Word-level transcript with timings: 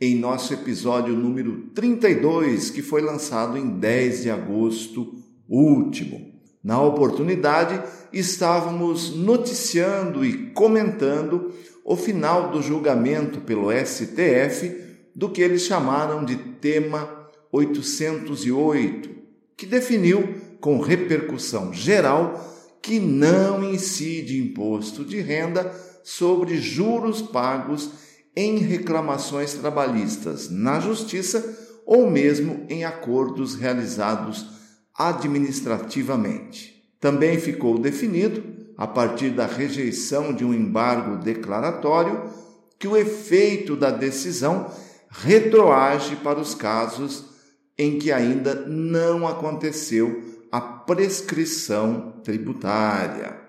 em 0.00 0.14
nosso 0.14 0.54
episódio 0.54 1.14
número 1.14 1.68
32, 1.74 2.70
que 2.70 2.80
foi 2.80 3.02
lançado 3.02 3.58
em 3.58 3.68
10 3.68 4.22
de 4.22 4.30
agosto 4.30 5.14
último. 5.46 6.32
Na 6.64 6.80
oportunidade, 6.80 7.82
estávamos 8.10 9.14
noticiando 9.14 10.24
e 10.24 10.52
comentando 10.52 11.52
o 11.84 11.96
final 11.96 12.50
do 12.50 12.62
julgamento 12.62 13.40
pelo 13.40 13.70
STF 13.70 14.74
do 15.14 15.28
que 15.28 15.42
eles 15.42 15.62
chamaram 15.62 16.24
de 16.24 16.36
tema 16.36 17.28
808, 17.52 19.10
que 19.56 19.66
definiu 19.66 20.34
com 20.60 20.80
repercussão 20.80 21.74
geral 21.74 22.46
que 22.80 22.98
não 22.98 23.62
incide 23.62 24.38
imposto 24.38 25.04
de 25.04 25.20
renda 25.20 25.70
sobre 26.02 26.56
juros 26.56 27.20
pagos 27.20 27.90
em 28.36 28.58
reclamações 28.58 29.54
trabalhistas 29.54 30.48
na 30.50 30.80
Justiça 30.80 31.58
ou 31.84 32.10
mesmo 32.10 32.66
em 32.68 32.84
acordos 32.84 33.54
realizados 33.54 34.46
administrativamente. 34.94 36.80
Também 37.00 37.38
ficou 37.38 37.78
definido, 37.78 38.42
a 38.76 38.86
partir 38.86 39.30
da 39.30 39.46
rejeição 39.46 40.32
de 40.32 40.44
um 40.44 40.54
embargo 40.54 41.16
declaratório, 41.16 42.22
que 42.78 42.86
o 42.86 42.96
efeito 42.96 43.76
da 43.76 43.90
decisão 43.90 44.70
retroage 45.10 46.16
para 46.16 46.38
os 46.38 46.54
casos 46.54 47.26
em 47.76 47.98
que 47.98 48.12
ainda 48.12 48.54
não 48.54 49.26
aconteceu 49.26 50.22
a 50.52 50.60
prescrição 50.60 52.20
tributária. 52.22 53.40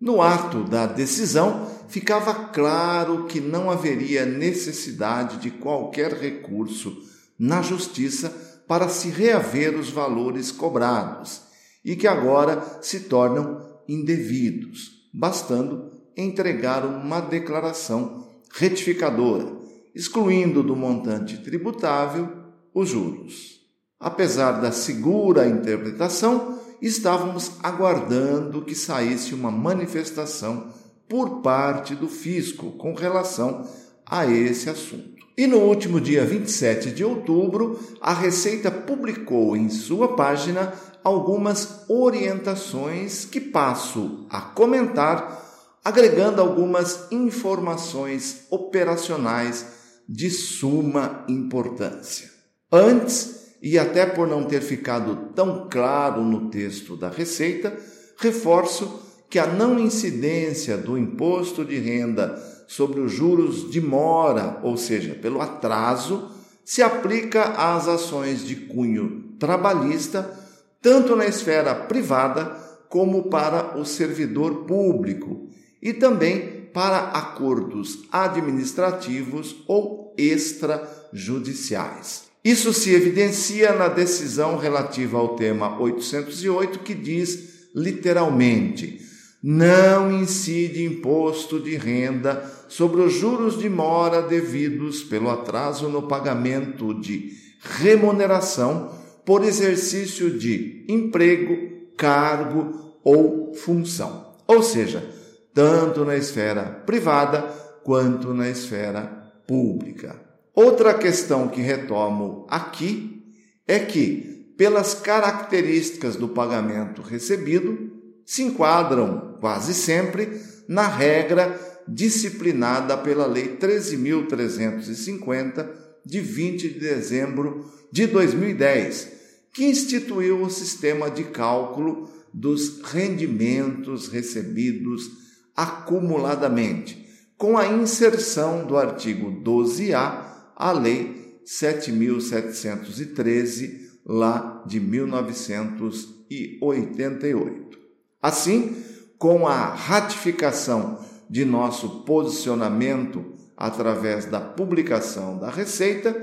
No 0.00 0.20
ato 0.20 0.64
da 0.64 0.86
decisão, 0.86 1.66
ficava 1.88 2.34
claro 2.34 3.24
que 3.26 3.40
não 3.40 3.70
haveria 3.70 4.24
necessidade 4.24 5.38
de 5.38 5.50
qualquer 5.50 6.12
recurso 6.12 6.96
na 7.38 7.62
justiça 7.62 8.30
para 8.66 8.88
se 8.88 9.08
reaver 9.08 9.78
os 9.78 9.90
valores 9.90 10.50
cobrados 10.50 11.42
e 11.84 11.94
que 11.96 12.06
agora 12.06 12.78
se 12.80 13.00
tornam 13.00 13.60
indevidos, 13.88 15.08
bastando 15.12 15.90
entregar 16.16 16.86
uma 16.86 17.20
declaração 17.20 18.26
retificadora, 18.52 19.52
excluindo 19.94 20.62
do 20.62 20.74
montante 20.74 21.38
tributável 21.38 22.28
os 22.72 22.88
juros. 22.88 23.60
Apesar 24.00 24.60
da 24.60 24.72
segura 24.72 25.46
interpretação, 25.46 26.58
estávamos 26.80 27.52
aguardando 27.62 28.62
que 28.62 28.74
saísse 28.74 29.34
uma 29.34 29.50
manifestação 29.50 30.72
por 31.08 31.42
parte 31.42 31.94
do 31.94 32.08
fisco 32.08 32.72
com 32.72 32.94
relação 32.94 33.66
a 34.06 34.26
esse 34.26 34.68
assunto. 34.68 35.14
E 35.36 35.46
no 35.46 35.58
último 35.58 36.00
dia 36.00 36.24
27 36.24 36.92
de 36.92 37.04
outubro, 37.04 37.78
a 38.00 38.12
Receita 38.12 38.70
publicou 38.70 39.56
em 39.56 39.68
sua 39.68 40.14
página 40.14 40.72
algumas 41.02 41.84
orientações 41.88 43.24
que 43.24 43.40
passo 43.40 44.26
a 44.30 44.40
comentar, 44.40 45.42
agregando 45.84 46.40
algumas 46.40 47.10
informações 47.10 48.46
operacionais 48.48 49.66
de 50.08 50.30
suma 50.30 51.24
importância. 51.28 52.30
Antes, 52.70 53.56
e 53.60 53.78
até 53.78 54.06
por 54.06 54.28
não 54.28 54.44
ter 54.44 54.60
ficado 54.60 55.30
tão 55.34 55.68
claro 55.68 56.22
no 56.22 56.48
texto 56.48 56.96
da 56.96 57.08
Receita, 57.08 57.76
reforço 58.18 59.00
que 59.34 59.38
a 59.40 59.48
não 59.48 59.80
incidência 59.80 60.76
do 60.76 60.96
imposto 60.96 61.64
de 61.64 61.76
renda 61.76 62.40
sobre 62.68 63.00
os 63.00 63.10
juros 63.10 63.68
de 63.68 63.80
mora, 63.80 64.60
ou 64.62 64.76
seja, 64.76 65.12
pelo 65.12 65.40
atraso, 65.40 66.30
se 66.64 66.80
aplica 66.80 67.42
às 67.42 67.88
ações 67.88 68.46
de 68.46 68.54
cunho 68.54 69.34
trabalhista, 69.36 70.38
tanto 70.80 71.16
na 71.16 71.26
esfera 71.26 71.74
privada 71.74 72.44
como 72.88 73.24
para 73.24 73.76
o 73.76 73.84
servidor 73.84 74.66
público, 74.66 75.48
e 75.82 75.92
também 75.92 76.68
para 76.72 76.98
acordos 76.98 78.04
administrativos 78.12 79.64
ou 79.66 80.14
extrajudiciais. 80.16 82.26
Isso 82.44 82.72
se 82.72 82.94
evidencia 82.94 83.72
na 83.72 83.88
decisão 83.88 84.56
relativa 84.56 85.18
ao 85.18 85.34
tema 85.34 85.80
808, 85.80 86.78
que 86.78 86.94
diz 86.94 87.68
literalmente: 87.74 89.12
não 89.46 90.10
incide 90.10 90.86
imposto 90.86 91.60
de 91.60 91.76
renda 91.76 92.50
sobre 92.66 93.02
os 93.02 93.12
juros 93.12 93.58
de 93.58 93.68
mora 93.68 94.22
devidos 94.22 95.02
pelo 95.02 95.28
atraso 95.28 95.86
no 95.86 96.04
pagamento 96.04 96.98
de 96.98 97.30
remuneração 97.60 98.90
por 99.22 99.44
exercício 99.44 100.30
de 100.38 100.86
emprego, 100.88 101.56
cargo 101.94 102.96
ou 103.04 103.52
função. 103.52 104.34
Ou 104.46 104.62
seja, 104.62 105.06
tanto 105.52 106.06
na 106.06 106.16
esfera 106.16 106.62
privada 106.86 107.42
quanto 107.84 108.32
na 108.32 108.48
esfera 108.48 109.30
pública. 109.46 110.18
Outra 110.54 110.94
questão 110.94 111.48
que 111.48 111.60
retomo 111.60 112.46
aqui 112.48 113.22
é 113.68 113.78
que, 113.78 114.54
pelas 114.56 114.94
características 114.94 116.16
do 116.16 116.28
pagamento 116.28 117.02
recebido, 117.02 117.92
se 118.24 118.42
enquadram 118.42 119.33
quase 119.44 119.74
sempre 119.74 120.40
na 120.66 120.88
regra 120.88 121.60
disciplinada 121.86 122.96
pela 122.96 123.26
Lei 123.26 123.58
13.350, 123.58 125.68
de 126.02 126.18
20 126.18 126.70
de 126.70 126.80
dezembro 126.80 127.70
de 127.92 128.06
2010, 128.06 129.12
que 129.52 129.66
instituiu 129.66 130.40
o 130.40 130.48
sistema 130.48 131.10
de 131.10 131.24
cálculo 131.24 132.08
dos 132.32 132.80
rendimentos 132.84 134.08
recebidos 134.08 135.10
acumuladamente, 135.54 137.06
com 137.36 137.58
a 137.58 137.66
inserção 137.66 138.66
do 138.66 138.78
artigo 138.78 139.30
12A 139.44 140.24
a 140.56 140.72
Lei 140.72 141.38
7.713, 141.44 143.90
lá 144.06 144.64
de 144.66 144.80
1988. 144.80 147.78
Assim, 148.22 148.93
com 149.24 149.48
a 149.48 149.68
ratificação 149.68 150.98
de 151.30 151.46
nosso 151.46 152.04
posicionamento 152.04 153.24
através 153.56 154.26
da 154.26 154.38
publicação 154.38 155.38
da 155.38 155.48
Receita, 155.48 156.14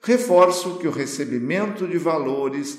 reforço 0.00 0.78
que 0.78 0.86
o 0.86 0.92
recebimento 0.92 1.84
de 1.84 1.98
valores 1.98 2.78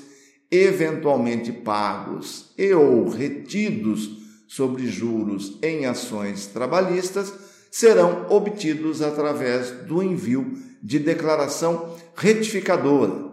eventualmente 0.50 1.52
pagos 1.52 2.54
e 2.56 2.72
ou 2.72 3.06
retidos 3.06 4.12
sobre 4.48 4.86
juros 4.86 5.58
em 5.62 5.84
ações 5.84 6.46
trabalhistas 6.46 7.30
serão 7.70 8.28
obtidos 8.30 9.02
através 9.02 9.70
do 9.86 10.02
envio 10.02 10.54
de 10.82 10.98
declaração 10.98 11.94
retificadora, 12.16 13.26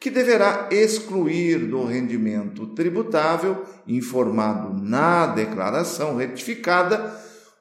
que 0.00 0.10
deverá 0.10 0.66
excluir 0.70 1.58
do 1.58 1.84
rendimento 1.84 2.68
tributável 2.68 3.66
informado 3.86 4.82
na 4.82 5.26
declaração 5.26 6.16
retificada 6.16 7.14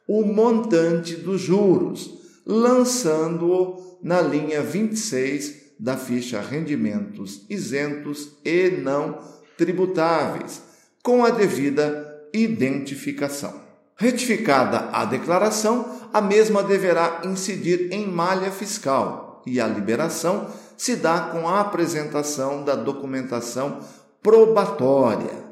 o 0.07 0.23
montante 0.23 1.17
dos 1.17 1.41
juros, 1.41 2.09
lançando-o 2.45 3.99
na 4.01 4.21
linha 4.21 4.63
26 4.63 5.73
da 5.77 5.97
ficha 5.97 6.39
rendimentos 6.39 7.45
isentos 7.49 8.37
e 8.45 8.69
não 8.69 9.19
tributáveis, 9.57 10.61
com 11.03 11.25
a 11.25 11.29
devida 11.29 12.07
identificação. 12.33 13.61
Retificada 13.97 14.89
a 14.93 15.03
declaração, 15.03 16.07
a 16.13 16.21
mesma 16.21 16.63
deverá 16.63 17.21
incidir 17.25 17.91
em 17.91 18.07
malha 18.07 18.49
fiscal 18.49 19.28
e 19.49 19.59
a 19.59 19.67
liberação 19.67 20.47
se 20.77 20.95
dá 20.95 21.19
com 21.31 21.47
a 21.47 21.59
apresentação 21.59 22.63
da 22.63 22.75
documentação 22.75 23.79
probatória. 24.21 25.43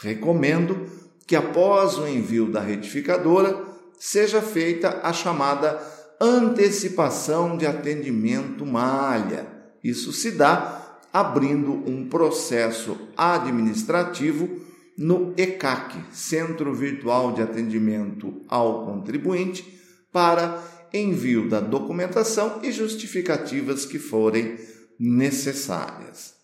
Recomendo 0.00 0.86
que, 1.26 1.34
após 1.34 1.98
o 1.98 2.06
envio 2.06 2.50
da 2.50 2.60
retificadora, 2.60 3.64
seja 3.98 4.40
feita 4.42 5.00
a 5.02 5.12
chamada 5.12 5.80
antecipação 6.20 7.56
de 7.56 7.66
atendimento 7.66 8.64
malha. 8.64 9.46
Isso 9.82 10.12
se 10.12 10.32
dá 10.32 10.98
abrindo 11.12 11.72
um 11.90 12.08
processo 12.08 12.96
administrativo 13.16 14.48
no 14.96 15.34
ECAC, 15.36 15.98
Centro 16.10 16.74
Virtual 16.74 17.32
de 17.32 17.42
Atendimento 17.42 18.42
ao 18.48 18.86
Contribuinte, 18.86 19.78
para 20.12 20.62
envio 20.92 21.48
da 21.48 21.60
documentação 21.60 22.60
e 22.62 22.72
justificativas 22.72 23.84
que 23.84 23.98
forem 23.98 24.58
necessárias. 24.98 26.34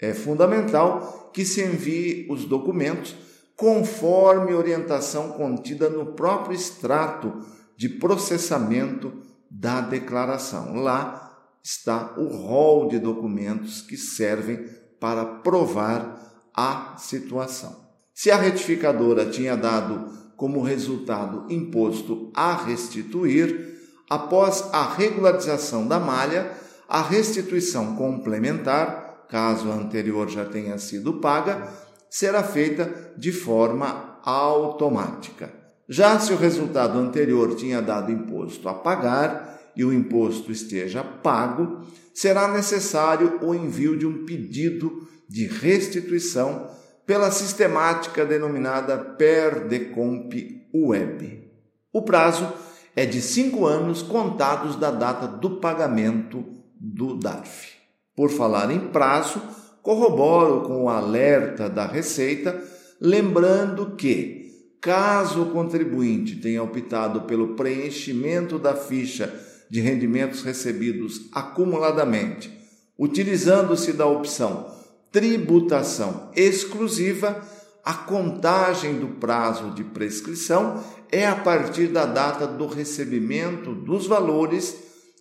É 0.00 0.12
fundamental 0.12 1.30
que 1.32 1.44
se 1.44 1.62
envie 1.62 2.26
os 2.30 2.44
documentos 2.44 3.14
conforme 3.56 4.52
orientação 4.52 5.32
contida 5.32 5.88
no 5.88 6.14
próprio 6.14 6.54
extrato 6.54 7.32
de 7.76 7.88
processamento 7.88 9.12
da 9.50 9.80
declaração. 9.80 10.74
Lá 10.74 11.24
está 11.62 12.14
o 12.18 12.26
rol 12.26 12.88
de 12.88 12.98
documentos 12.98 13.80
que 13.80 13.96
servem 13.96 14.64
para 15.00 15.24
provar 15.24 16.50
a 16.54 16.96
situação. 16.98 17.84
Se 18.12 18.30
a 18.30 18.36
retificadora 18.36 19.26
tinha 19.26 19.56
dado 19.56 20.24
como 20.36 20.62
resultado 20.62 21.46
imposto 21.52 22.30
a 22.34 22.54
restituir, 22.54 23.73
após 24.08 24.68
a 24.72 24.94
regularização 24.94 25.86
da 25.86 25.98
malha, 25.98 26.50
a 26.88 27.00
restituição 27.02 27.96
complementar, 27.96 29.26
caso 29.28 29.70
a 29.70 29.74
anterior 29.74 30.28
já 30.28 30.44
tenha 30.44 30.78
sido 30.78 31.14
paga, 31.14 31.68
será 32.10 32.42
feita 32.42 33.12
de 33.16 33.32
forma 33.32 34.18
automática. 34.24 35.52
Já 35.88 36.18
se 36.18 36.32
o 36.32 36.36
resultado 36.36 36.98
anterior 36.98 37.54
tinha 37.56 37.82
dado 37.82 38.10
imposto 38.10 38.68
a 38.68 38.74
pagar 38.74 39.60
e 39.76 39.84
o 39.84 39.92
imposto 39.92 40.52
esteja 40.52 41.02
pago, 41.02 41.80
será 42.14 42.48
necessário 42.48 43.40
o 43.42 43.54
envio 43.54 43.98
de 43.98 44.06
um 44.06 44.24
pedido 44.24 45.06
de 45.28 45.46
restituição 45.46 46.70
pela 47.06 47.30
sistemática 47.30 48.24
denominada 48.24 48.96
PERDECOMP 48.96 50.68
Web. 50.74 51.50
O 51.92 52.02
prazo 52.02 52.50
é 52.96 53.04
de 53.04 53.20
cinco 53.20 53.66
anos 53.66 54.02
contados 54.02 54.76
da 54.76 54.90
data 54.90 55.26
do 55.26 55.58
pagamento 55.58 56.44
do 56.78 57.14
DARF. 57.14 57.72
Por 58.16 58.30
falar 58.30 58.70
em 58.70 58.88
prazo, 58.88 59.40
corroboro 59.82 60.62
com 60.62 60.84
o 60.84 60.88
alerta 60.88 61.68
da 61.68 61.86
Receita, 61.86 62.62
lembrando 63.00 63.96
que, 63.96 64.70
caso 64.80 65.42
o 65.42 65.50
contribuinte 65.50 66.36
tenha 66.36 66.62
optado 66.62 67.22
pelo 67.22 67.54
preenchimento 67.54 68.58
da 68.58 68.74
ficha 68.74 69.32
de 69.68 69.80
rendimentos 69.80 70.42
recebidos 70.42 71.28
acumuladamente, 71.32 72.52
utilizando-se 72.98 73.92
da 73.92 74.06
opção 74.06 74.72
tributação 75.14 76.28
exclusiva, 76.34 77.40
a 77.84 77.92
contagem 77.92 78.98
do 78.98 79.08
prazo 79.08 79.70
de 79.72 79.84
prescrição 79.84 80.82
é 81.12 81.26
a 81.26 81.36
partir 81.36 81.88
da 81.88 82.06
data 82.06 82.46
do 82.46 82.66
recebimento 82.66 83.74
dos 83.74 84.06
valores 84.06 84.76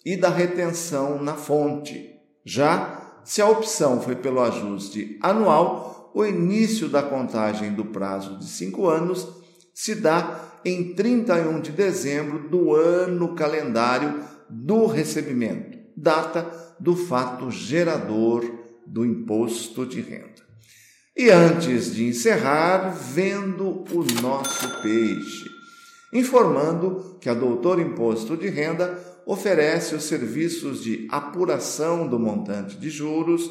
e 0.06 0.16
da 0.16 0.30
retenção 0.30 1.22
na 1.22 1.34
fonte. 1.34 2.10
Já 2.46 3.20
se 3.26 3.42
a 3.42 3.50
opção 3.50 4.02
foi 4.02 4.16
pelo 4.16 4.42
ajuste 4.42 5.18
anual, 5.22 6.12
o 6.14 6.26
início 6.26 6.88
da 6.88 7.02
contagem 7.04 7.74
do 7.74 7.86
prazo 7.86 8.38
de 8.38 8.46
cinco 8.46 8.88
anos 8.88 9.28
se 9.74 9.96
dá 9.96 10.40
em 10.64 10.94
31 10.94 11.60
de 11.60 11.72
dezembro 11.72 12.48
do 12.48 12.74
ano 12.74 13.36
calendário 13.36 14.24
do 14.50 14.86
recebimento, 14.86 15.80
data 15.98 16.50
do 16.80 16.96
fato 16.96 17.50
gerador 17.50 18.44
do 18.86 19.06
imposto 19.06 19.86
de 19.86 20.00
renda. 20.00 20.43
E 21.16 21.30
antes 21.30 21.94
de 21.94 22.06
encerrar, 22.08 22.90
vendo 22.90 23.86
o 23.92 24.04
nosso 24.20 24.82
peixe, 24.82 25.48
informando 26.12 27.18
que 27.22 27.30
a 27.30 27.36
Doutor 27.36 27.80
Imposto 27.80 28.36
de 28.36 28.50
Renda 28.50 29.00
oferece 29.24 29.94
os 29.94 30.06
serviços 30.06 30.84
de 30.84 31.08
apuração 31.12 32.08
do 32.08 32.18
montante 32.18 32.78
de 32.78 32.90
juros, 32.90 33.48